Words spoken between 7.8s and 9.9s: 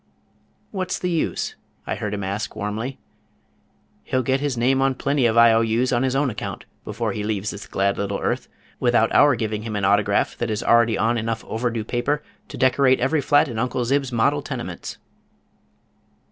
little earth, without our giving him an